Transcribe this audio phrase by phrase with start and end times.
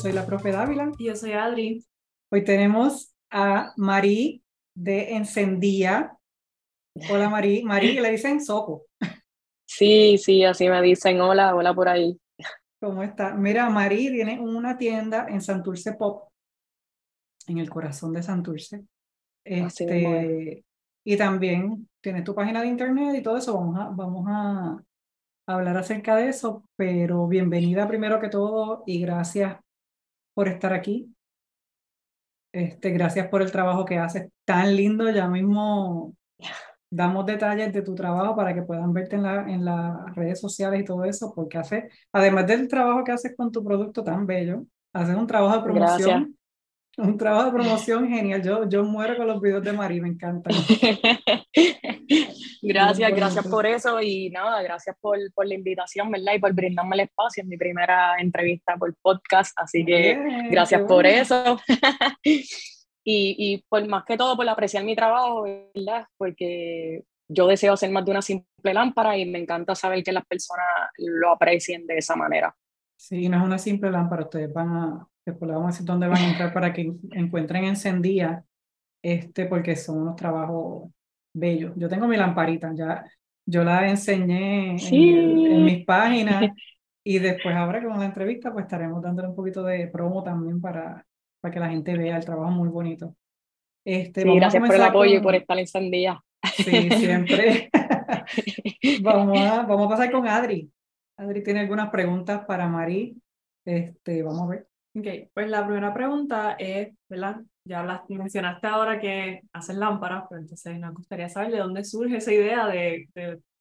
[0.00, 0.92] Soy la profe Dávila.
[0.96, 1.84] Y yo soy Adri.
[2.32, 4.42] Hoy tenemos a Marí
[4.74, 6.16] de Encendía.
[7.10, 7.62] Hola, Marí.
[7.64, 8.86] Marí, le dicen Soco.
[9.66, 11.20] Sí, sí, así me dicen.
[11.20, 12.18] Hola, hola por ahí.
[12.80, 13.34] ¿Cómo está?
[13.34, 16.30] Mira, Marí tiene una tienda en Santurce Pop,
[17.46, 18.82] en el corazón de Santurce.
[19.44, 20.64] Este,
[21.04, 23.52] y también tienes tu página de internet y todo eso.
[23.52, 24.82] Vamos a, vamos a
[25.46, 29.58] hablar acerca de eso, pero bienvenida primero que todo y gracias
[30.40, 31.14] por estar aquí.
[32.50, 35.10] Este, gracias por el trabajo que haces tan lindo.
[35.10, 36.16] Ya mismo
[36.88, 40.80] damos detalles de tu trabajo para que puedan verte en, la, en las redes sociales
[40.80, 44.64] y todo eso, porque hace, además del trabajo que haces con tu producto tan bello,
[44.94, 46.38] haces un trabajo de promoción
[46.96, 48.42] un trabajo de promoción genial.
[48.42, 50.52] Yo, yo muero con los videos de Mari, me encantan.
[52.62, 56.34] gracias, gracias por eso y nada, gracias por, por, la invitación, ¿verdad?
[56.34, 60.18] Y por brindarme el espacio en mi primera entrevista por podcast, así que
[60.50, 61.58] gracias por eso.
[62.22, 62.44] y,
[63.04, 65.44] y por más que todo por apreciar mi trabajo,
[65.74, 66.06] ¿verdad?
[66.16, 70.26] Porque yo deseo hacer más de una simple lámpara y me encanta saber que las
[70.26, 70.66] personas
[70.98, 72.54] lo aprecien de esa manera.
[72.96, 76.08] Sí, no es una simple lámpara, ustedes van a, después le vamos a decir dónde
[76.08, 78.44] van a entrar para que encuentren encendida,
[79.02, 80.90] este, porque son unos trabajos
[81.34, 81.72] bellos.
[81.76, 83.04] Yo tengo mi lamparita, ya
[83.46, 86.52] yo la enseñé en, mis páginas
[87.04, 91.04] y después ahora con la entrevista pues estaremos dándole un poquito de promo también para,
[91.40, 93.16] para que la gente vea el trabajo muy bonito.
[93.84, 96.22] Este, sí, gracias por el apoyo y por estar encendida.
[96.54, 97.70] Sí, siempre.
[99.02, 100.70] vamos, a, vamos a pasar con Adri.
[101.16, 103.16] Adri tiene algunas preguntas para Mari.
[103.64, 104.69] Este, vamos a ver.
[104.96, 107.40] Ok, pues la primera pregunta es, ¿verdad?
[107.64, 112.32] Ya mencionaste ahora que haces lámparas, pero entonces nos gustaría saber de dónde surge esa
[112.32, 113.08] idea de,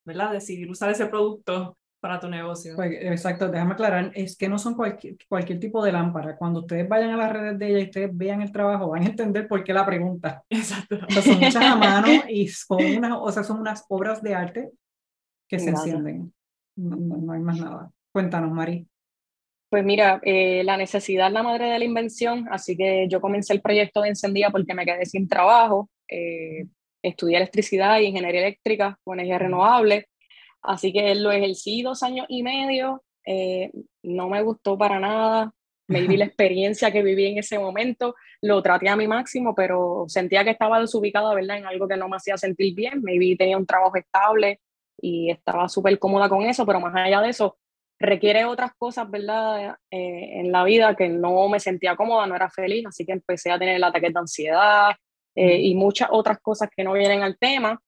[0.05, 0.31] ¿verdad?
[0.31, 2.75] Decidir usar ese producto para tu negocio.
[2.75, 6.35] Pues, exacto, déjame aclarar, es que no son cualquier, cualquier tipo de lámpara.
[6.37, 9.07] Cuando ustedes vayan a las redes de ella y ustedes vean el trabajo, van a
[9.07, 10.43] entender por qué la pregunta.
[10.49, 10.97] Exacto.
[11.21, 14.71] son hechas a mano y son unas, o sea, son unas obras de arte
[15.47, 16.33] que se encienden.
[16.75, 17.91] No, no, hay más nada.
[18.11, 18.87] Cuéntanos, Mari.
[19.69, 23.53] Pues mira, eh, la necesidad es la madre de la invención, así que yo comencé
[23.53, 25.89] el proyecto de Encendía porque me quedé sin trabajo.
[26.07, 26.65] Eh,
[27.03, 30.07] estudié electricidad y ingeniería eléctrica con energía renovable,
[30.63, 33.03] así que lo ejercí dos años y medio.
[33.25, 33.71] Eh,
[34.01, 35.53] no me gustó para nada,
[35.87, 40.05] me viví la experiencia que viví en ese momento, lo traté a mi máximo, pero
[40.07, 41.57] sentía que estaba desubicada, ¿verdad?
[41.57, 43.03] En algo que no me hacía sentir bien.
[43.03, 44.61] Me vi, tenía un trabajo estable
[44.99, 47.57] y estaba súper cómoda con eso, pero más allá de eso,
[47.99, 49.77] requiere otras cosas, ¿verdad?
[49.91, 53.51] Eh, en la vida que no me sentía cómoda, no era feliz, así que empecé
[53.51, 54.91] a tener el ataque de ansiedad
[55.35, 57.81] eh, y muchas otras cosas que no vienen al tema.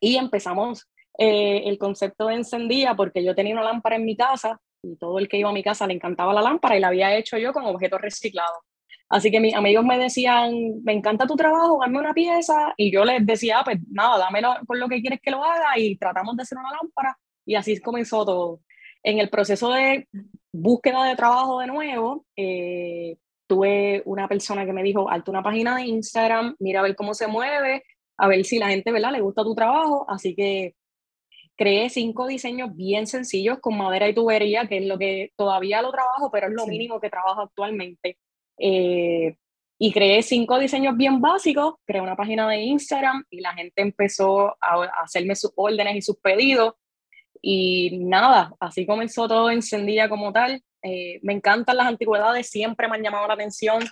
[0.00, 0.88] Y empezamos
[1.18, 5.18] eh, el concepto de encendida porque yo tenía una lámpara en mi casa y todo
[5.18, 7.52] el que iba a mi casa le encantaba la lámpara y la había hecho yo
[7.52, 8.58] con objetos reciclados.
[9.10, 10.52] Así que mis amigos me decían,
[10.84, 12.74] me encanta tu trabajo, dame una pieza.
[12.76, 15.78] Y yo les decía, ah, pues nada, dámelo por lo que quieres que lo haga
[15.78, 17.18] y tratamos de hacer una lámpara.
[17.46, 18.60] Y así comenzó todo.
[19.08, 20.06] En el proceso de
[20.52, 25.76] búsqueda de trabajo de nuevo, eh, tuve una persona que me dijo, hazte una página
[25.76, 27.84] de Instagram, mira a ver cómo se mueve,
[28.18, 30.04] a ver si la gente, ¿verdad?, le gusta tu trabajo.
[30.10, 30.74] Así que
[31.56, 35.90] creé cinco diseños bien sencillos con madera y tubería, que es lo que todavía lo
[35.90, 38.18] trabajo, pero es lo mínimo que trabajo actualmente.
[38.58, 39.38] Eh,
[39.78, 44.48] y creé cinco diseños bien básicos, creé una página de Instagram y la gente empezó
[44.60, 46.74] a hacerme sus órdenes y sus pedidos.
[47.40, 50.62] Y nada, así comenzó todo encendida como tal.
[50.82, 53.82] Eh, me encantan las antigüedades, siempre me han llamado la atención.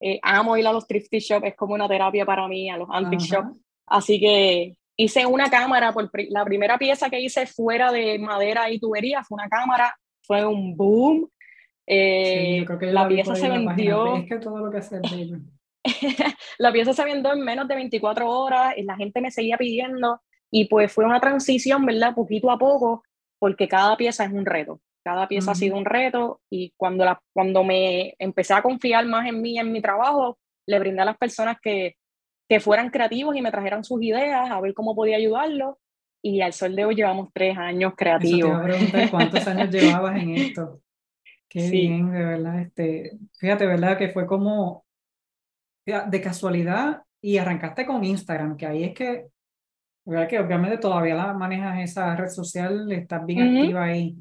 [0.00, 2.88] Eh, amo ir a los thrifty shop, es como una terapia para mí, a los
[2.90, 3.56] antique shop.
[3.86, 8.78] Así que hice una cámara, por la primera pieza que hice fuera de madera y
[8.78, 11.28] tubería fue una cámara, fue un boom.
[11.86, 14.16] Eh, la pieza se vendió.
[14.16, 15.00] Es que todo lo que hace
[16.58, 20.22] la pieza se vendió en menos de 24 horas y la gente me seguía pidiendo.
[20.56, 22.14] Y pues fue una transición, ¿verdad?
[22.14, 23.02] Poquito a poco,
[23.40, 24.80] porque cada pieza es un reto.
[25.04, 29.26] Cada pieza ha sido un reto y cuando, la, cuando me empecé a confiar más
[29.26, 31.96] en mí, en mi trabajo, le brindé a las personas que,
[32.48, 35.74] que fueran creativos y me trajeran sus ideas, a ver cómo podía ayudarlos.
[36.22, 38.56] Y al sol de hoy llevamos tres años creativos.
[39.10, 40.80] cuántos años llevabas en esto.
[41.48, 42.60] Qué bien, de verdad.
[42.60, 43.98] Este, fíjate, ¿verdad?
[43.98, 44.84] Que fue como
[45.84, 49.33] de casualidad y arrancaste con Instagram, que ahí es que
[50.04, 50.28] ¿verdad?
[50.28, 54.16] Que obviamente todavía la manejas esa red social, estás bien activa ahí.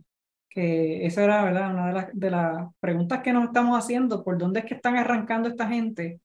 [0.50, 1.72] Que esa era, ¿verdad?
[1.72, 4.98] Una de las, de las preguntas que nos estamos haciendo, ¿por dónde es que están
[4.98, 6.20] arrancando esta gente?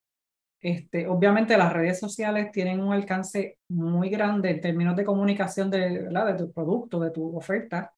[0.61, 6.03] Este, obviamente las redes sociales tienen un alcance muy grande en términos de comunicación de,
[6.03, 6.27] ¿verdad?
[6.27, 7.93] de tu producto, de tu oferta.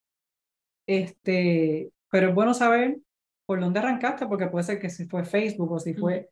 [0.85, 2.99] Este, pero es bueno saber
[3.45, 6.29] por dónde arrancaste, porque puede ser que si fue Facebook o si fue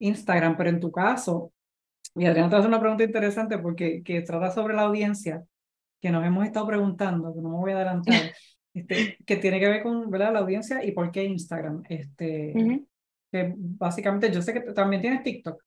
[0.00, 1.52] Instagram, pero en tu caso,
[2.16, 5.44] y Adriana te hace una pregunta interesante porque que trata sobre la audiencia,
[6.00, 8.32] que nos hemos estado preguntando, que no me voy a adelantar,
[8.74, 10.32] este, que tiene que ver con ¿verdad?
[10.32, 11.82] la audiencia y por qué Instagram.
[11.88, 12.54] Este,
[13.30, 15.62] que básicamente yo sé que también tienes TikTok.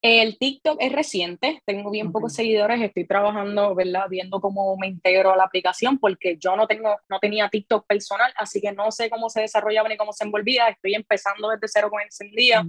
[0.00, 4.04] El TikTok es reciente, tengo bien pocos seguidores, estoy trabajando, ¿verdad?
[4.08, 8.32] Viendo cómo me integro a la aplicación porque yo no tengo, no tenía TikTok personal,
[8.36, 11.90] así que no sé cómo se desarrollaba ni cómo se envolvía, estoy empezando desde cero
[11.90, 12.64] con Encendía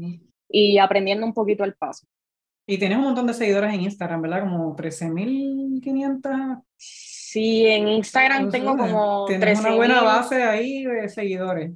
[0.50, 2.08] y aprendiendo un poquito el paso.
[2.72, 4.42] Y tienes un montón de seguidores en Instagram, ¿verdad?
[4.42, 6.62] Como 13.500.
[6.78, 9.26] Sí, en Instagram tengo como...
[9.26, 11.72] Tienes una buena base ahí de seguidores.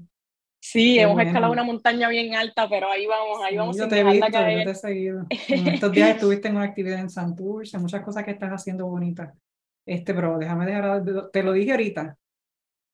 [0.61, 3.75] Sí, hemos escalado una montaña bien alta, pero ahí vamos, ahí vamos.
[3.75, 5.25] yo te he visto, yo te he seguido.
[5.47, 9.33] En estos días estuviste en una actividad en Santurce, muchas cosas que estás haciendo bonitas.
[9.87, 12.15] Este, pero déjame dejar, te lo dije ahorita,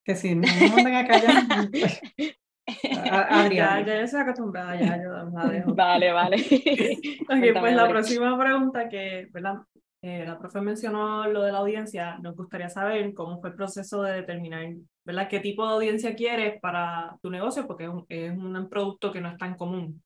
[0.05, 1.43] que si no me mandan a callar,
[3.11, 3.79] Adriana.
[3.81, 5.73] Ya, ya yo estoy acostumbrada, ya yo la dejo.
[5.73, 6.37] Vale, vale.
[7.29, 9.55] ok, pues la próxima pregunta que, ¿verdad?
[10.01, 14.01] Eh, la profe mencionó lo de la audiencia, nos gustaría saber cómo fue el proceso
[14.03, 14.65] de determinar,
[15.03, 15.27] ¿verdad?
[15.27, 17.67] ¿Qué tipo de audiencia quieres para tu negocio?
[17.67, 20.01] Porque es un, es un producto que no es tan común.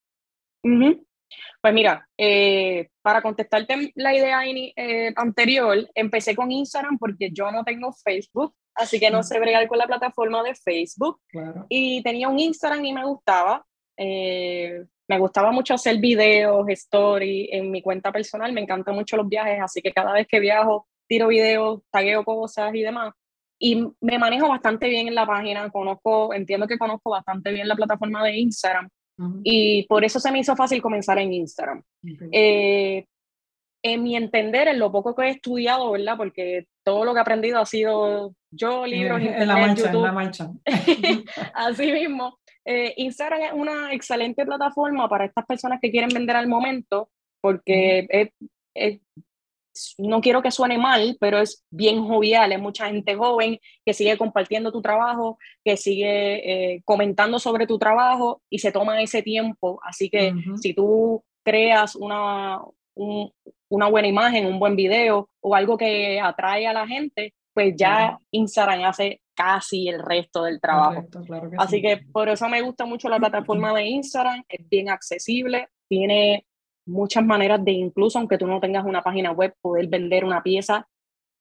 [1.61, 7.63] Pues mira, eh, para contestarte la idea eh, anterior, empecé con Instagram porque yo no
[7.63, 11.19] tengo Facebook, así que no sé bregar con la plataforma de Facebook.
[11.69, 13.65] Y tenía un Instagram y me gustaba.
[13.97, 19.27] Eh, me gustaba mucho hacer videos, stories en mi cuenta personal, me encantan mucho los
[19.27, 23.13] viajes, así que cada vez que viajo tiro videos, tagueo cosas y demás.
[23.59, 27.75] Y me manejo bastante bien en la página, conozco, entiendo que conozco bastante bien la
[27.75, 28.89] plataforma de Instagram
[29.43, 31.83] y por eso se me hizo fácil comenzar en Instagram.
[32.31, 33.05] Eh,
[33.83, 36.15] en mi entender, en lo poco que he estudiado, ¿verdad?
[36.17, 40.01] Porque todo lo que he aprendido ha sido yo, libros, en, en la mancha, En
[40.01, 40.49] la mancha.
[41.53, 42.39] Así mismo.
[42.65, 47.09] Eh, Instagram es una excelente plataforma para estas personas que quieren vender al momento,
[47.41, 48.31] porque
[49.97, 54.17] no quiero que suene mal, pero es bien jovial, es mucha gente joven que sigue
[54.17, 59.79] compartiendo tu trabajo, que sigue eh, comentando sobre tu trabajo y se toma ese tiempo.
[59.83, 62.61] Así que si tú creas una,
[63.73, 68.17] una buena imagen, un buen video o algo que atrae a la gente, pues ya
[68.29, 71.03] Instagram hace casi el resto del trabajo.
[71.57, 76.45] Así que por eso me gusta mucho la plataforma de Instagram, es bien accesible, tiene
[76.85, 80.87] muchas maneras de incluso, aunque tú no tengas una página web, poder vender una pieza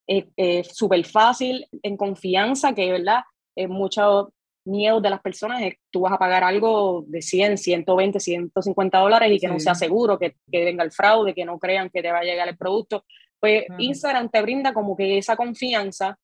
[0.07, 3.21] es súper fácil, en confianza, que verdad,
[3.55, 4.33] es mucho
[4.65, 9.33] miedo de las personas es tú vas a pagar algo de 100, 120, 150 dólares
[9.33, 12.13] y que no sea seguro, que, que venga el fraude, que no crean que te
[12.13, 13.05] va a llegar el producto.
[13.41, 16.19] Pues Instagram te brinda como que esa confianza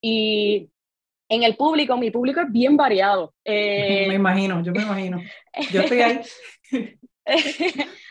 [0.00, 0.70] y
[1.28, 3.34] en el público, mi público es bien variado.
[3.44, 5.20] me imagino, yo me imagino.
[5.70, 6.20] Yo estoy ahí.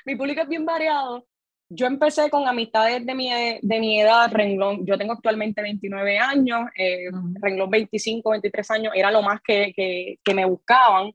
[0.06, 1.26] mi público es bien variado.
[1.70, 6.70] Yo empecé con amistades de mi, de mi edad, renglón, yo tengo actualmente 29 años,
[6.78, 7.10] eh,
[7.42, 11.12] renglón 25, 23 años, era lo más que, que, que me buscaban,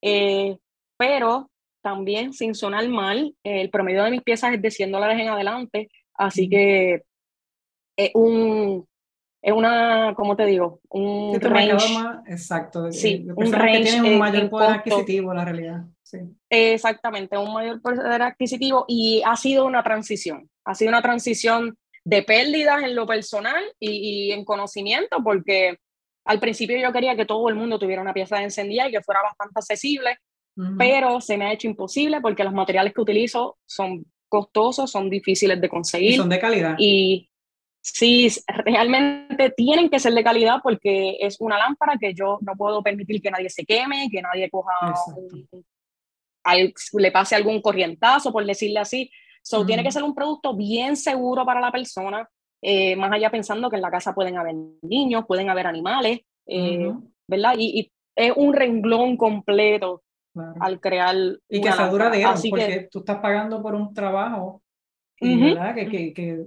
[0.00, 0.56] eh,
[0.96, 1.50] pero
[1.82, 5.88] también sin sonar mal, el promedio de mis piezas es de 100 dólares en adelante,
[6.14, 7.02] así que
[7.96, 8.86] es un,
[9.42, 10.80] es una, ¿cómo te digo?
[10.90, 15.84] Un range, más, exacto, sí, un range que tienen un mayor poder adquisitivo, la realidad.
[16.08, 16.20] Sí.
[16.48, 22.22] Exactamente, un mayor poder adquisitivo y ha sido una transición, ha sido una transición de
[22.22, 25.76] pérdidas en lo personal y, en conocimiento, porque
[26.24, 29.02] al principio yo quería que todo el mundo tuviera una pieza de encendida y que
[29.02, 30.16] fuera bastante accesible,
[30.78, 35.60] pero se me ha hecho imposible porque los materiales que utilizo son costosos, son difíciles
[35.60, 36.12] de conseguir.
[36.12, 36.74] Y son de calidad.
[36.78, 37.28] Y
[37.80, 42.82] Sí, realmente tienen que ser de calidad porque es una lámpara que yo no puedo
[42.82, 44.72] permitir que nadie se queme, que nadie coja,
[46.54, 49.10] le pase algún corrientazo, por decirle así.
[49.42, 52.28] So, Tiene que ser un producto bien seguro para la persona,
[52.60, 56.92] eh, más allá pensando que en la casa pueden haber niños, pueden haber animales, eh,
[57.26, 57.54] ¿verdad?
[57.56, 60.02] Y, es un renglón completo
[60.60, 61.14] al crear.
[61.48, 64.60] Y que sea duradero, porque que, tú estás pagando por un trabajo,
[65.20, 65.74] ¿verdad?
[65.76, 66.44] Que, que, que,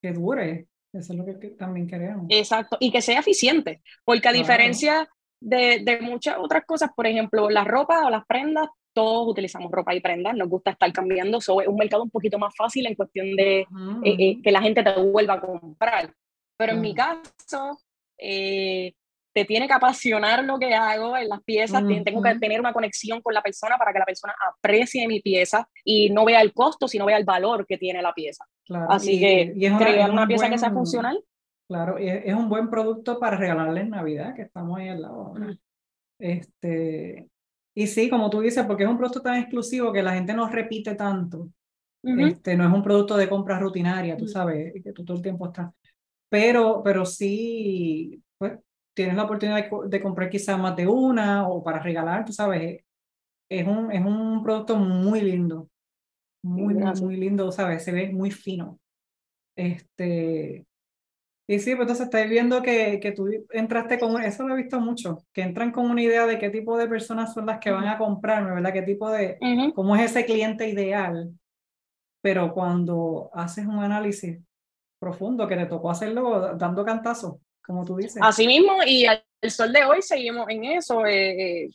[0.00, 0.68] que dure.
[0.92, 2.26] Eso es lo que también queremos.
[2.30, 5.08] Exacto, y que sea eficiente, porque a diferencia
[5.40, 9.94] de, de, muchas otras cosas, por ejemplo, las ropas o las prendas, todos utilizamos ropa
[9.94, 12.96] y prendas, nos gusta estar cambiando, so, es un mercado un poquito más fácil en
[12.96, 13.66] cuestión de eh,
[14.04, 16.12] eh, que la gente te vuelva a comprar.
[16.56, 17.78] Pero en mi caso,
[18.18, 18.92] eh,
[19.32, 23.22] te tiene que apasionar lo que hago en las piezas, tengo que tener una conexión
[23.22, 26.88] con la persona para que la persona aprecie mi pieza y no vea el costo,
[26.88, 28.46] sino vea el valor que tiene la pieza.
[28.88, 31.22] Así que y es una, crear una pieza que sea funcional.
[31.68, 35.34] Claro, y es un buen producto para regalarle en Navidad, que estamos ahí al lado.
[36.18, 37.28] Este,
[37.78, 40.48] y sí, como tú dices, porque es un producto tan exclusivo que la gente no
[40.48, 41.48] repite tanto.
[42.02, 45.46] este, no es un producto de compra rutinaria, tú sabes, que tú todo el tiempo
[45.46, 45.72] estás.
[46.28, 48.58] Pero, pero sí, pues,
[48.96, 52.82] tienes la oportunidad de, comprar quizás más de una o para regalar, tú sabes.
[53.48, 55.70] Es un, es un producto muy lindo.
[56.42, 57.84] Muy, muy lindo, ¿sabes?
[57.84, 58.80] Se ve muy fino.
[59.56, 60.66] Este,
[61.50, 64.80] y sí, pues entonces estáis viendo que, que tú entraste con, eso lo he visto
[64.80, 67.88] mucho, que entran con una idea de qué tipo de personas son las que van
[67.88, 68.74] a comprarme, ¿verdad?
[68.74, 69.38] ¿Qué tipo de,
[69.74, 71.30] cómo es ese cliente ideal?
[72.20, 74.38] Pero cuando haces un análisis
[74.98, 78.20] profundo, que te tocó hacerlo dando cantazos, como tú dices.
[78.20, 81.06] Así mismo, y al sol de hoy seguimos en eso.
[81.06, 81.70] Eh, eh,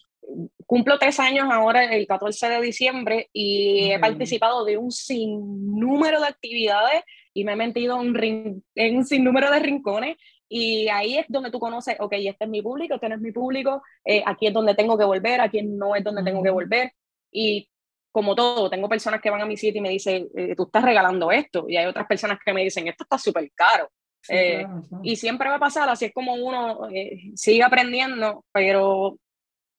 [0.68, 6.28] cumplo tres años ahora, el 14 de diciembre, y he participado de un sinnúmero de
[6.28, 7.02] actividades
[7.34, 10.18] y me he metido en, en un sinnúmero de rincones
[10.56, 13.32] y ahí es donde tú conoces, ok, este es mi público, este no es mi
[13.32, 16.92] público, eh, aquí es donde tengo que volver, aquí no es donde tengo que volver.
[17.32, 17.68] Y
[18.12, 20.84] como todo, tengo personas que van a mi sitio y me dicen, eh, tú estás
[20.84, 23.90] regalando esto, y hay otras personas que me dicen, esto está súper caro.
[24.30, 24.64] Eh,
[25.02, 26.88] y siempre va a pasar, así es como uno
[27.34, 29.18] sigue aprendiendo, pero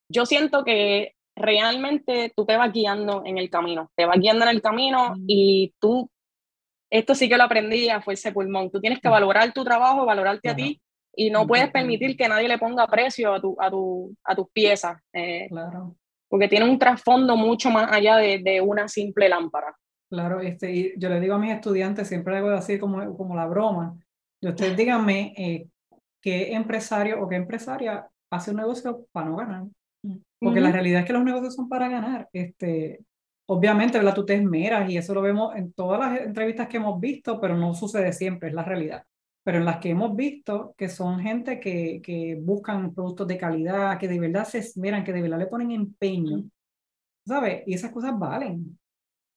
[0.08, 4.50] yo siento que realmente tú te vas guiando en el camino, te vas guiando en
[4.50, 6.10] el camino y tú
[6.98, 8.70] esto sí que lo aprendí a fuerza pulmón.
[8.70, 10.80] Tú tienes que valorar tu trabajo, valorarte a ti
[11.16, 14.48] y no puedes permitir que nadie le ponga precio a, tu, a, tu, a tus
[14.52, 15.00] piezas.
[15.12, 15.96] Eh, claro.
[16.28, 19.74] Porque tiene un trasfondo mucho más allá de, de, una simple lámpara.
[20.08, 23.46] Claro, este, y yo le digo a mis estudiantes, siempre hago así como, como la
[23.46, 23.98] broma.
[24.40, 25.66] Y ustedes díganme eh,
[26.22, 29.64] qué empresario o qué empresaria hace un negocio para no ganar.
[30.38, 32.28] Porque la realidad es que los negocios son para ganar.
[32.32, 33.00] Este,
[33.46, 34.14] Obviamente, ¿verdad?
[34.14, 37.56] Tú te esmeras y eso lo vemos en todas las entrevistas que hemos visto, pero
[37.56, 39.04] no sucede siempre, es la realidad.
[39.42, 43.98] Pero en las que hemos visto que son gente que, que buscan productos de calidad,
[43.98, 46.44] que de verdad se esmeran, que de verdad le ponen empeño,
[47.26, 47.62] ¿sabes?
[47.66, 48.78] Y esas cosas valen.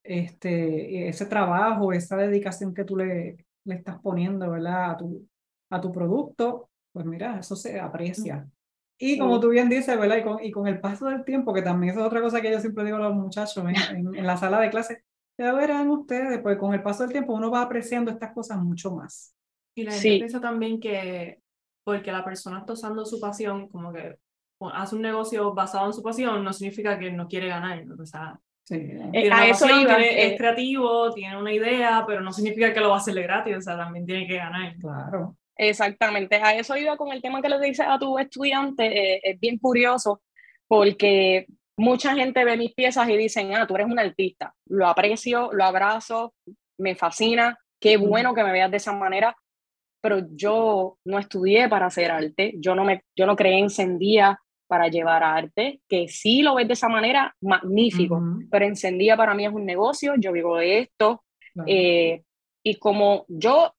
[0.03, 4.91] Este, ese trabajo, esa dedicación que tú le, le estás poniendo, ¿verdad?
[4.91, 5.27] A tu,
[5.69, 8.47] a tu producto, pues mira, eso se aprecia.
[8.99, 10.17] Y como tú bien dices, ¿verdad?
[10.17, 12.59] Y con, y con, el paso del tiempo, que también es otra cosa que yo
[12.59, 15.03] siempre digo a los muchachos en, en, la sala de clase,
[15.37, 18.91] ya verán ustedes, pues con el paso del tiempo uno va apreciando estas cosas mucho
[18.91, 19.35] más.
[19.75, 21.39] Y la gente piensa también que
[21.83, 24.17] porque la persona está usando su pasión, como que
[24.73, 27.85] hace un negocio basado en su pasión, no significa que no quiere ganar.
[27.97, 28.75] O sea, sí.
[29.13, 30.35] Eh, a eso es eh.
[30.37, 33.77] creativo, tiene una idea, pero no significa que lo va a hacer gratis, o sea,
[33.77, 34.75] también tiene que ganar.
[34.77, 35.37] Claro.
[35.57, 38.85] Exactamente, a eso iba con el tema que le dices a tu estudiante,
[39.15, 40.21] eh, es bien curioso
[40.67, 41.47] porque
[41.77, 45.63] mucha gente ve mis piezas y dicen, ah, tú eres un artista, lo aprecio, lo
[45.63, 46.33] abrazo,
[46.77, 49.35] me fascina, qué bueno que me veas de esa manera,
[50.01, 54.89] pero yo no estudié para hacer arte, yo no, me, yo no creé encendía para
[54.89, 58.21] llevar arte, que sí lo ves de esa manera, magnífico,
[58.51, 61.23] pero encendía para mí es un negocio, yo vivo de esto,
[61.65, 62.23] eh,
[62.63, 63.73] y como yo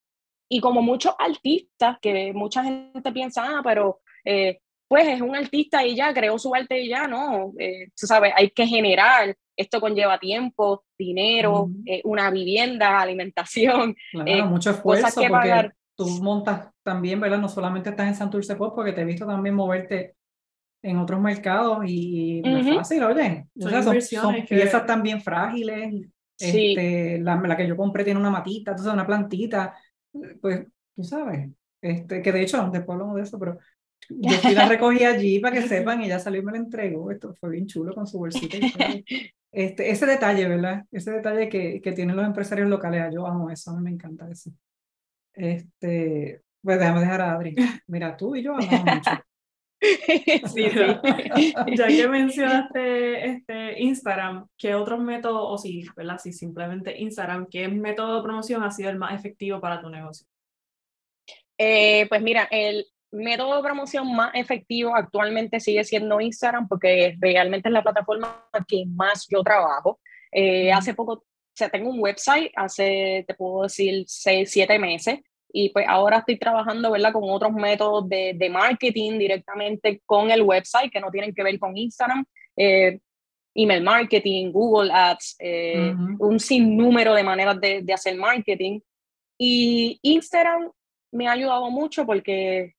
[0.48, 5.86] y como muchos artistas, que mucha gente piensa, ah, pero eh, pues es un artista
[5.86, 9.80] y ya, creó su arte y ya, no, eh, tú sabes, hay que generar, esto
[9.80, 13.94] conlleva tiempo, dinero, eh, una vivienda, alimentación.
[14.12, 17.38] Claro, mucho esfuerzo porque tú montas también, ¿verdad?
[17.38, 20.14] No solamente estás en Santurce Pop, porque te he visto también moverte
[20.80, 23.46] en otros mercados y no es fácil, oye.
[23.58, 26.06] Son, son, piezas también frágiles.
[26.38, 29.74] Este, la, la, que yo compré tiene una matita, entonces una plantita
[30.40, 31.50] pues, tú sabes,
[31.80, 33.58] este, que de hecho, después hablamos de eso, pero
[34.08, 37.10] yo sí la recogí allí para que sepan, y ella salió y me la entregó,
[37.10, 38.56] esto fue bien chulo con su bolsita.
[39.52, 40.84] este, ese detalle, ¿verdad?
[40.90, 44.28] Ese detalle que, que tienen los empresarios locales, yo amo eso, a mí me encanta
[44.30, 44.50] eso.
[45.34, 47.54] Este, pues déjame dejar a Adri.
[47.86, 49.10] Mira, tú y yo amamos mucho.
[50.52, 50.64] sí,
[51.76, 56.18] ya que mencionaste este Instagram, ¿qué otros métodos, o si, ¿verdad?
[56.18, 60.26] Si simplemente Instagram, ¿qué método de promoción ha sido el más efectivo para tu negocio?
[61.56, 67.68] Eh, pues mira, el método de promoción más efectivo actualmente sigue siendo Instagram porque realmente
[67.68, 70.00] es la plataforma que más yo trabajo.
[70.32, 75.20] Eh, hace poco, o sea, tengo un website, hace, te puedo decir, seis, siete meses,
[75.52, 77.12] y pues ahora estoy trabajando, ¿verdad?
[77.12, 81.58] Con otros métodos de, de marketing directamente con el website que no tienen que ver
[81.58, 82.24] con Instagram.
[82.56, 82.98] Eh,
[83.54, 88.80] email marketing, Google Ads, eh, un sinnúmero de maneras de, de, hacer marketing.
[89.36, 90.70] Y Instagram
[91.10, 92.74] me ha ayudado mucho porque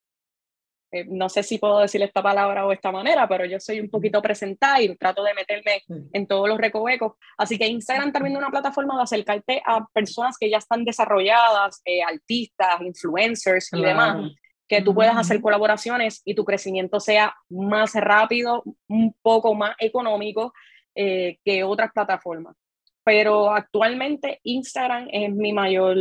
[0.91, 3.89] eh, no sé si puedo decir esta palabra o esta manera, pero yo soy un
[3.89, 7.13] poquito presentada y trato de meterme en todos los recovecos.
[7.37, 11.81] Así que Instagram también es una plataforma de acercarte a personas que ya están desarrolladas,
[11.85, 14.31] eh, artistas, influencers y demás.
[14.67, 20.53] que tú puedas hacer colaboraciones y tu crecimiento sea más rápido, un poco más económico
[20.95, 22.55] eh, que otras plataformas.
[23.03, 25.95] Pero actualmente Instagram es mi mayor,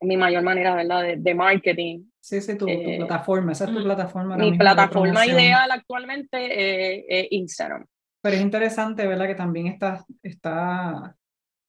[0.00, 1.16] mi mayor manera ¿verdad?
[1.16, 2.04] De, marketing.
[2.26, 4.36] Sí, sí, tu, eh, plataforma, esa es tu plataforma.
[4.36, 7.86] Mi plataforma ideal actualmente es Instagram.
[8.20, 9.28] Pero es interesante, ¿verdad?
[9.28, 11.14] Que también estás está,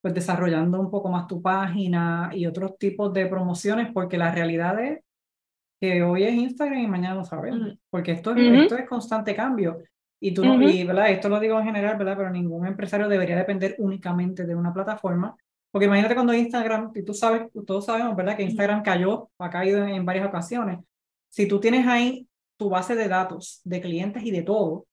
[0.02, 4.80] pues, desarrollando un poco más tu página y otros tipos de promociones, porque la realidad
[4.80, 4.98] es
[5.80, 9.78] que hoy es Instagram y mañana no sabemos, porque esto es, esto es constante cambio.
[10.20, 11.10] Y tú no, y ¿verdad?
[11.10, 12.16] esto lo digo en general, ¿verdad?
[12.16, 15.36] Pero ningún empresario debería depender únicamente de una plataforma,
[15.70, 18.36] porque imagínate cuando Instagram, y tú sabes, todos sabemos, ¿verdad?
[18.36, 20.78] Que Instagram cayó, ha caído en, varias ocasiones.
[21.28, 24.86] Si tú tienes ahí tu base de datos de clientes y de todo,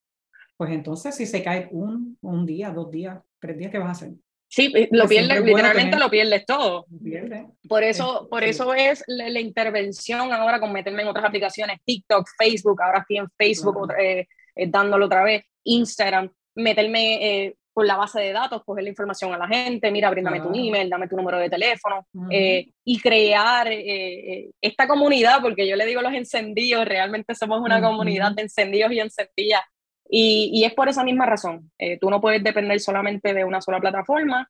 [0.57, 3.91] pues entonces si se cae un, un día, dos días, tres días, ¿qué vas a
[3.91, 4.11] hacer?
[4.47, 6.85] Sí, lo pierdes, literalmente lo pierdes todo.
[7.67, 12.81] Por eso, por eso es la, intervención ahora con meterme en otras aplicaciones, TikTok, Facebook,
[12.81, 18.21] ahora estoy en Facebook eh, eh, dándolo otra vez, Instagram, meterme eh, por la base
[18.21, 21.37] de datos, coger la información a la gente, mira, bríndame tu email, dame tu número
[21.37, 23.67] de teléfono y crear
[24.61, 28.99] esta comunidad, porque yo le digo los encendidos, realmente somos una comunidad de encendidos y
[29.01, 29.61] encendidas
[30.09, 31.71] y, es por esa misma razón.
[31.77, 34.49] Eh, tú no puedes depender solamente de una sola plataforma,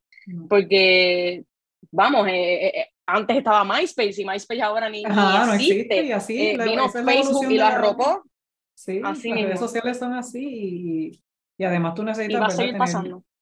[0.50, 1.44] porque,
[1.92, 6.04] vamos, eh, eh, antes estaba MySpace y MySpace ahora ni, existe.
[6.04, 8.24] Y así, vino Facebook y lo arropó.
[8.74, 11.22] Sí, así las redes sociales son así y,
[11.64, 12.76] además tú necesitas tener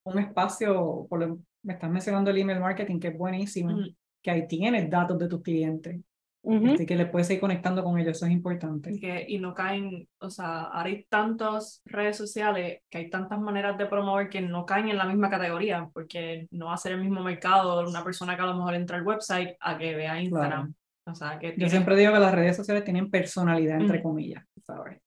[0.06, 3.78] un espacio, por me estás mencionando el email marketing, que es buenísimo,
[4.22, 6.00] que ahí tienes datos de tus clientes.
[6.46, 8.92] Así que le puedes ir conectando con ellos, eso es importante.
[8.92, 13.40] Y, que, y no caen, o sea, ahora hay tantas redes sociales que hay tantas
[13.40, 16.94] maneras de promover que no caen en la misma categoría, porque no va a ser
[16.94, 20.22] el mismo mercado una persona que a lo mejor entra al website a que vea
[20.22, 20.74] Instagram.
[21.06, 25.00] O sea, que Yo siempre digo que las redes sociales tienen personalidad, entre comillas, ¿sabes?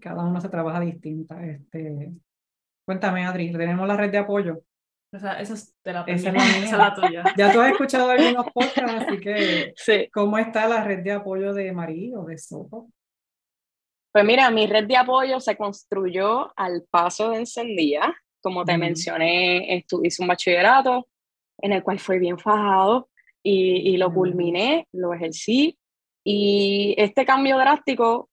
[0.00, 1.44] Cada uno se trabaja distinta.
[1.44, 2.12] Este...
[2.86, 4.62] Cuéntame, Adri, tenemos la red de apoyo.
[5.12, 7.24] O sea, esa es de la, esa es la, tuya.
[7.36, 10.08] Ya tú has escuchado algunos podcasts, así que sí.
[10.12, 12.90] ¿cómo está la red de apoyo de María o de Sopo?
[14.12, 18.14] Pues mira, mi red de apoyo se construyó al paso de encendida.
[18.40, 21.08] Como te mencioné, hice un bachillerato
[21.58, 23.10] en el cual fue bien fajado
[23.42, 25.76] y, y lo culminé, lo ejercí.
[26.24, 28.29] Y este cambio drástico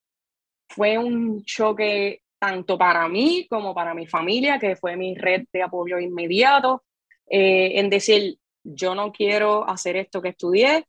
[0.78, 5.64] fue un choque tanto para mí como para mi familia, que fue mi red de
[5.64, 6.84] apoyo inmediato,
[7.28, 10.86] eh, en decir, yo no quiero hacer esto que estudié,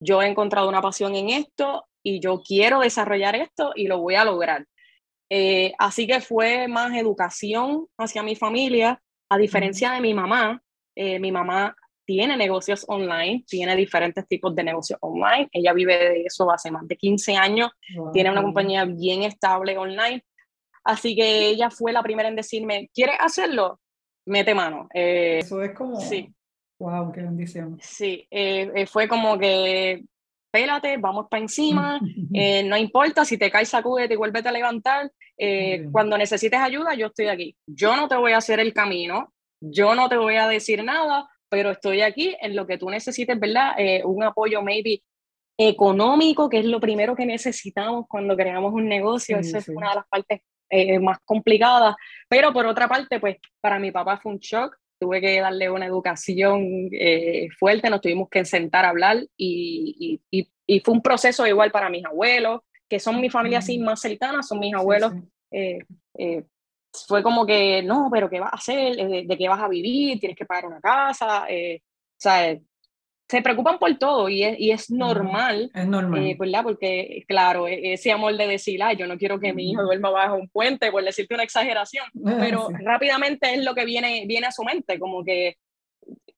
[0.00, 4.16] yo he encontrado una pasión en esto y yo quiero desarrollar esto y lo voy
[4.16, 4.66] a lograr.
[5.30, 10.60] Eh, así que fue más educación hacia mi familia, a diferencia de mi mamá.
[10.96, 11.76] Eh, mi mamá
[12.10, 15.48] tiene negocios online, tiene diferentes tipos de negocios online.
[15.52, 17.70] Ella vive de eso hace más de 15 años,
[18.12, 20.24] tiene una compañía bien estable online.
[20.82, 23.78] Así que ella fue la primera en decirme, ¿quieres hacerlo?
[24.26, 24.88] Mete mano.
[24.92, 26.00] Eh, Eso es como...
[26.00, 26.34] Sí.
[26.80, 27.78] Wow, qué bendición.
[27.80, 30.02] Sí, eh, eh, fue como que,
[30.50, 32.00] pélate, vamos para encima,
[32.64, 35.12] no importa si te caes, sacúdete y vuélvete a levantar.
[35.92, 37.56] cuando necesites ayuda, yo estoy aquí.
[37.68, 41.28] Yo no te voy a hacer el camino, yo no te voy a decir nada,
[41.50, 43.74] pero estoy aquí en lo que tú necesites, ¿verdad?
[44.04, 45.02] un apoyo maybe
[45.58, 49.38] económico, que es lo primero que necesitamos cuando creamos un negocio.
[49.38, 51.96] Esa es una de las partes eh, más complicada,
[52.28, 55.84] pero por otra parte, pues para mi papá fue un shock, tuve que darle una
[55.84, 61.46] educación eh, fuerte, nos tuvimos que sentar a hablar y, y, y, fue un proceso
[61.46, 65.12] igual para mis abuelos, que son mi familia así más cercana, son mis abuelos.
[65.50, 65.80] Eh,
[67.06, 68.96] fue como que, no, pero ¿qué vas a hacer?
[68.96, 70.18] ¿De, de qué vas a vivir?
[70.18, 71.46] ¿Tienes que pagar una casa?
[71.46, 72.58] o sea,
[73.30, 75.70] se preocupan por todo y es, y es normal.
[75.72, 76.26] Es normal.
[76.26, 76.64] Eh, ¿verdad?
[76.64, 80.10] Porque, claro, e, ese amor de decir, ay, yo no quiero que mi hijo duerma
[80.10, 84.52] bajo un puente, por decirte una exageración, pero rápidamente es lo que viene, viene a
[84.52, 85.58] su mente, como que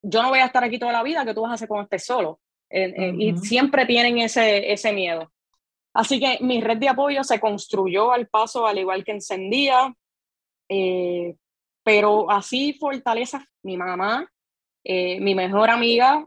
[0.03, 1.85] yo no voy a estar aquí toda la vida, que tú vas a hacer cuando
[1.85, 2.41] estés solo.
[2.71, 5.33] Y siempre tienen ese, ese miedo.
[5.95, 9.95] Así que mi red de apoyo se construyó al paso, al igual que encendía,
[10.73, 11.37] eh,
[11.85, 14.29] pero así fortaleza mi mamá,
[14.85, 16.27] eh, mi mejor amiga,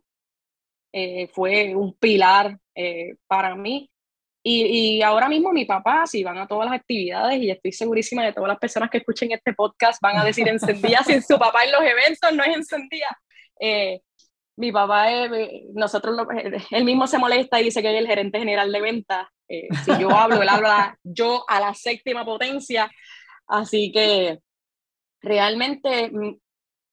[0.97, 3.91] eh, fue un pilar eh, para mí.
[4.41, 8.23] Y, y, ahora mismo mi papá, si van a todas las actividades, y estoy segurísima
[8.23, 11.65] de todas las personas que escuchen este podcast van a decir encendida, si su papá
[11.65, 13.09] en los eventos no es encendida.
[13.59, 14.01] Eh,
[14.55, 15.07] mi papá,
[15.73, 16.15] nosotros,
[16.71, 19.27] él mismo se molesta y dice que es el gerente general de ventas.
[19.49, 22.89] si yo hablo, él habla yo a la séptima potencia.
[23.47, 24.39] Así que
[25.21, 26.11] realmente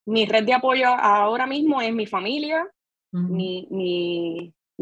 [0.07, 2.69] mi red de apoyo ahora mismo es mi familia,
[3.13, 3.69] mi,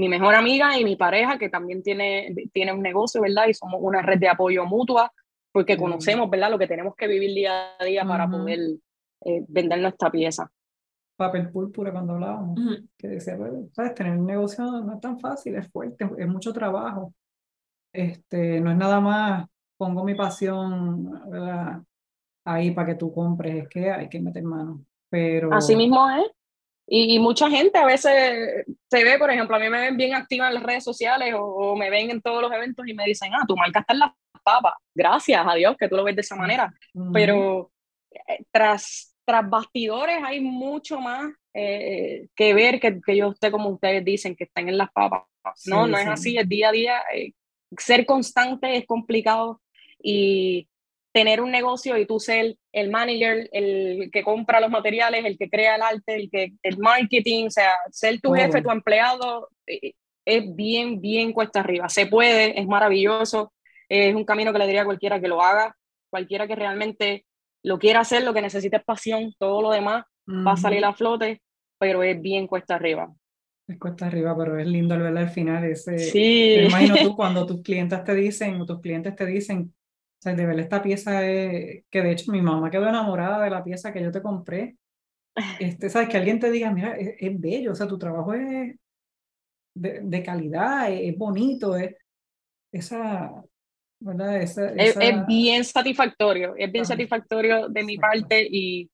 [0.01, 3.49] mi mejor amiga y mi pareja, que también tiene, tiene un negocio, ¿verdad?
[3.49, 5.13] Y somos una red de apoyo mutua,
[5.53, 6.51] porque conocemos, ¿verdad?
[6.51, 8.61] Lo que tenemos que vivir día a día para poder
[9.25, 10.51] eh, vender nuestra pieza.
[11.17, 12.59] Papel púrpura cuando hablábamos,
[12.97, 13.37] que decía,
[13.73, 13.95] ¿sabes?
[13.95, 17.13] Tener un negocio no es tan fácil, es fuerte, es mucho trabajo.
[17.93, 19.50] Este, no es nada más,
[19.81, 21.81] pongo mi pasión ¿verdad?
[22.45, 24.85] ahí para que tú compres, es que hay que meter mano.
[25.09, 25.53] Pero...
[25.55, 26.27] Así mismo es.
[26.87, 30.49] Y, mucha gente a veces se ve, por ejemplo, a mí me ven bien activa
[30.49, 33.45] en las redes sociales o, me ven en todos los eventos y me dicen, ah,
[33.47, 34.11] tu marca está en las
[34.43, 34.75] papas.
[34.95, 36.75] Gracias a Dios que tú lo ves de esa manera.
[37.13, 37.71] Pero
[38.11, 43.71] eh, tras, tras bastidores hay mucho más eh, que ver que, que yo esté como
[43.71, 45.23] ustedes dicen, que están en las papas.
[45.67, 47.03] No, no es así, es día a día.
[47.15, 47.33] Eh,
[47.79, 49.61] ser constante es complicado
[50.03, 50.69] y
[51.13, 55.51] tener un negocio y tú ser el manager, el que compra los materiales, el que
[55.51, 59.93] crea el arte, el que el marketing, o sea, ser tu jefe, tu empleado, eh,
[60.25, 61.89] es bien, bien cuesta arriba.
[61.89, 63.53] Se puede, es maravilloso,
[63.89, 65.77] es un camino que le diría a cualquiera que lo haga,
[66.11, 67.25] cualquiera que realmente
[67.65, 70.93] lo quiera hacer, lo que necesite es pasión, todo lo demás va a salir a
[70.93, 71.43] flote,
[71.79, 73.13] pero es bien cuesta arriba.
[73.67, 75.65] Es cuesta arriba, pero es lindo al verla al final.
[75.65, 76.55] Ese, sí.
[76.57, 79.73] Me imagino tú cuando tus clientes te dicen, o tus clientes te dicen,
[80.21, 83.49] o sea, de ver esta pieza es, que de hecho mi mamá quedó enamorada de
[83.49, 84.77] la pieza que yo te compré.
[85.61, 88.77] Este, sabes, que alguien te diga, mira, es, bello, o sea, tu trabajo es
[89.75, 91.97] de, de calidad, es, bonito, es
[92.71, 93.33] esa,
[94.01, 94.43] ¿verdad?
[94.43, 98.91] Esa, es, bien satisfactorio, es bien satisfactorio de mi parte y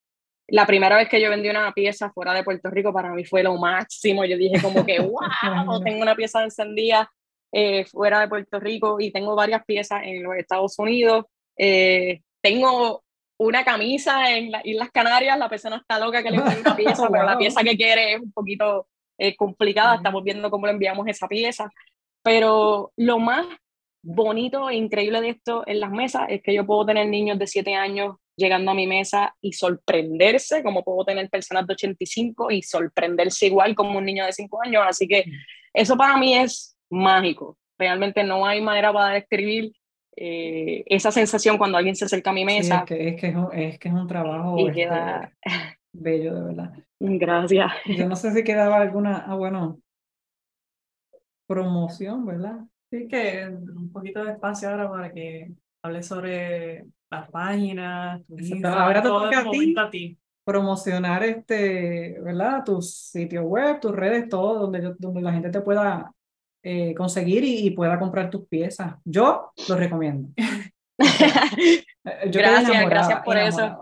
[0.46, 3.42] la primera vez que yo vendí una pieza fuera de Puerto Rico para mí fue
[3.42, 4.24] lo máximo.
[4.24, 7.10] Yo dije como que, wow, tengo una pieza encendida
[7.58, 11.24] eh, fuera de Puerto Rico y tengo varias piezas en los Estados Unidos.
[11.56, 13.02] Eh, tengo
[13.38, 17.08] una camisa en las Islas Canarias, la persona está loca que le envíe una pieza,
[17.10, 21.08] pero la pieza que quiere es un poquito eh, complicada, estamos viendo cómo le enviamos
[21.08, 21.70] esa pieza.
[22.22, 23.46] Pero lo más
[24.02, 27.46] bonito e increíble de esto en las mesas es que yo puedo tener niños de
[27.46, 32.60] 7 años llegando a mi mesa y sorprenderse, como puedo tener personas de 85 y
[32.60, 34.82] sorprenderse igual como un niño de 5 años.
[34.86, 35.24] Así que
[35.72, 37.58] eso para mí es mágico.
[37.78, 39.72] Realmente no hay manera para describir
[40.16, 42.80] eh, esa sensación cuando alguien se acerca a mi mesa.
[42.80, 43.20] es, que, es,
[43.78, 44.88] que es, un, trabajo este,
[45.92, 46.72] bello, de verdad.
[47.00, 47.72] Gracias.
[47.84, 49.78] Yo no sé si quedaba alguna, ah, bueno,
[51.46, 52.60] promoción, ¿verdad?
[52.90, 58.22] Sí, que un poquito de espacio ahora para que hable sobre las páginas,
[58.64, 62.64] ahora te toca a ti, promocionar este, ¿verdad?
[62.64, 66.12] Tus sitios web, tus redes, todo, donde, donde la gente te pueda
[66.68, 68.96] eh, conseguir y, pueda comprar tus piezas.
[69.04, 70.30] Yo lo recomiendo.
[72.24, 73.80] gracias, gracias por eso.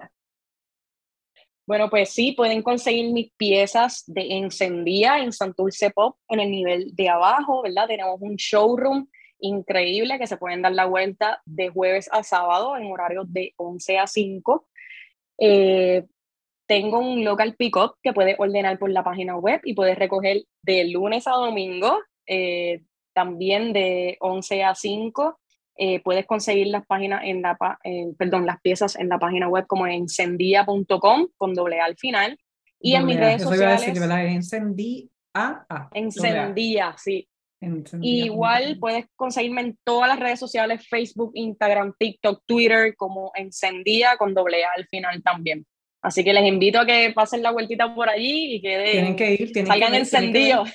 [1.67, 6.95] Bueno, pues sí, pueden conseguir mis piezas de encendía en Santurce Pop en el nivel
[6.95, 7.87] de abajo, ¿verdad?
[7.87, 9.07] Tenemos un showroom
[9.39, 13.99] increíble que se pueden dar la vuelta de jueves a sábado en horarios de 11
[13.99, 14.69] a 5.
[15.39, 16.05] Eh,
[16.67, 20.85] tengo un local pickup que puedes ordenar por la página web y puedes recoger de
[20.85, 22.83] lunes a domingo eh,
[23.13, 25.39] también de 11 a 5.
[25.77, 27.59] Eh, puedes conseguir las páginas en la
[28.17, 32.39] perdón, las piezas en la página web como encendía.com con doble A al final.
[32.81, 33.83] Y en mis redes sociales.
[33.89, 35.07] Encendía.
[35.93, 37.29] Encendía, sí.
[38.03, 44.35] igual puedes conseguirme en todas las redes sociales, Facebook, Instagram, TikTok, Twitter, como encendía con
[44.35, 45.67] doble A al final también.
[46.05, 49.33] Así que les invito a que pasen la vueltita por allí y que tienen que
[49.33, 50.71] ir, tienen salgan que encendidos.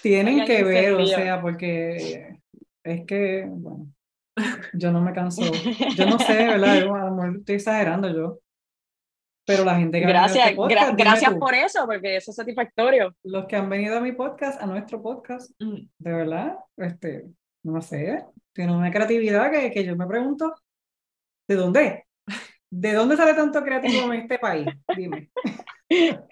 [0.00, 2.36] Tienen que ver, o sea, porque
[2.84, 3.88] es que, bueno,
[4.74, 5.42] yo no me canso.
[5.96, 6.82] Yo no sé, ¿verdad?
[6.82, 8.38] Yo, a lo mejor estoy exagerando yo.
[9.44, 13.16] Pero la gente que Gracias, este podcast, gracias por eso, porque eso es satisfactorio.
[13.24, 15.88] Los que han venido a mi podcast, a nuestro podcast, mm.
[15.98, 17.24] de verdad, este,
[17.64, 20.54] no sé, tienen una creatividad que, que yo me pregunto,
[21.48, 22.04] ¿de dónde?
[22.76, 24.66] ¿De dónde sale tanto creativo en este país?
[24.96, 25.30] Dime.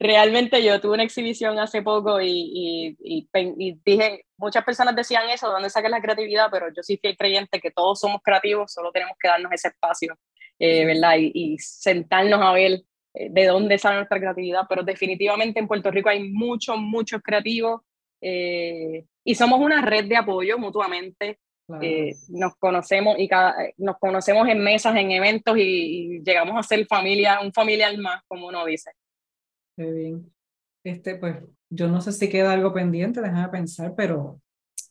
[0.00, 5.70] Realmente yo tuve una exhibición hace poco y, y, dije, muchas personas decían eso, ¿dónde
[5.70, 6.48] sacas la creatividad?
[6.50, 10.18] Pero yo sí fiel creyente que todos somos creativos, solo tenemos que darnos ese espacio,
[10.58, 11.14] eh, ¿verdad?
[11.16, 12.72] Y, sentarnos a ver
[13.14, 17.82] eh, de dónde sale nuestra creatividad, pero definitivamente en Puerto Rico hay muchos, muchos creativos
[18.20, 21.38] eh, y somos una red de apoyo mutuamente.
[21.68, 26.86] Nos conocemos y cada, nos conocemos en mesas, en eventos y, y, llegamos a ser
[26.86, 28.92] familia, un familiar más, como uno dice.
[29.76, 30.32] Qué bien.
[30.84, 31.36] Este, pues,
[31.70, 34.40] yo no sé si queda algo pendiente, déjame pensar, pero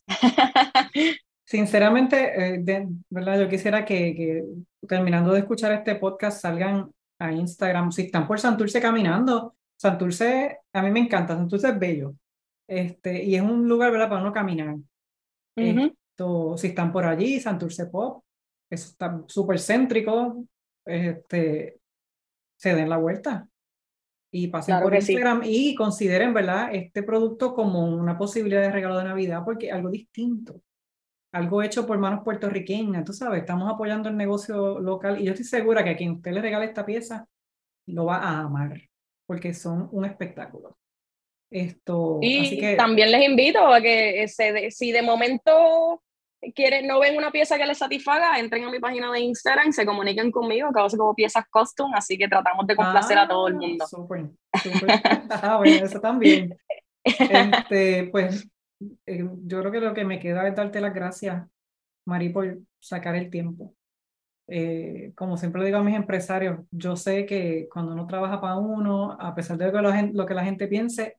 [1.46, 3.40] sinceramente, eh, ¿verdad?
[3.40, 4.44] Yo quisiera que, que,
[4.88, 7.92] terminando de escuchar este podcast salgan a Instagram.
[7.92, 12.16] Si están por Santurce caminando, Santurce, a mí me encanta, Santurce es bello.
[12.68, 14.10] Este, y es un lugar, ¿verdad?
[14.10, 14.76] Para uno caminar.
[16.14, 18.24] Esto, si están por allí, Santurce Pop,
[18.70, 20.46] eso está súper céntrico,
[20.86, 21.80] este,
[22.56, 23.48] se den la vuelta
[24.32, 26.70] y pasen por Instagram y consideren, ¿verdad?
[26.72, 30.62] Este producto como una posibilidad de regalo de Navidad porque algo distinto,
[31.32, 35.46] algo hecho por manos puertorriqueñas, tú sabes, estamos apoyando el negocio local y yo estoy
[35.46, 37.28] segura que a quien usted le regale esta pieza
[37.88, 38.80] lo va a amar
[39.26, 40.78] porque son un espectáculo.
[41.54, 46.02] Esto, y así que, también les invito a que se si de momento
[46.56, 49.86] quieren, no ven una pieza que les satisfaga, entren a mi página de Instagram, se
[49.86, 53.56] comuniquen conmigo, que hago como piezas custom, así que tratamos de complacer a todo el
[53.56, 53.86] mundo.
[53.88, 54.90] Súper, súper.
[55.30, 56.58] ah, bueno, eso también.
[57.04, 58.50] Este, pues
[59.06, 61.46] eh, yo creo que lo que me queda es darte las gracias,
[62.06, 63.76] Mari, por sacar el tiempo.
[64.48, 68.58] Eh, como siempre le digo a mis empresarios, yo sé que cuando uno trabaja para
[68.58, 69.72] uno, a pesar de
[70.14, 71.18] lo que la gente piense,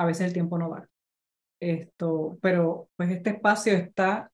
[0.00, 0.88] a veces el tiempo no va.
[1.60, 4.30] Esto, pero pues este espacio está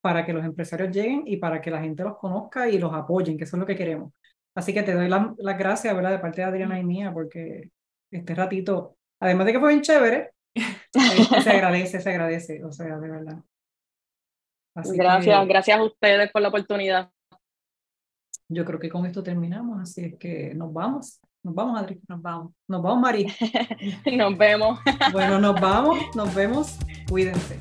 [0.00, 3.36] para que los empresarios lleguen y para que la gente los conozca y los apoyen,
[3.36, 4.12] que eso es lo que queremos.
[4.54, 6.12] Así que te doy las la gracias, ¿verdad?
[6.12, 7.70] De parte de Adriana y mía, porque
[8.10, 12.98] este ratito, además de que fue bien chévere, este, se agradece, se agradece, o sea,
[12.98, 13.38] de verdad.
[14.74, 17.10] gracias, gracias a ustedes por la oportunidad.
[18.48, 21.20] Yo creo que con esto terminamos, así es que nos vamos.
[21.42, 22.00] Nos vamos, Adri.
[22.08, 22.52] Nos vamos.
[22.68, 23.26] Nos vamos, Mari.
[24.16, 24.78] nos vemos.
[25.12, 25.98] bueno, nos vamos.
[26.14, 26.78] Nos vemos.
[27.08, 27.58] Cuídense.